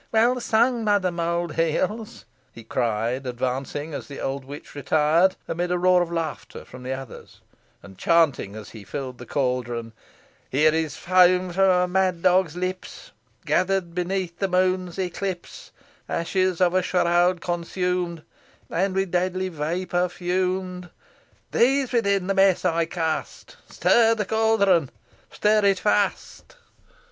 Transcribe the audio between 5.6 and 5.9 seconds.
a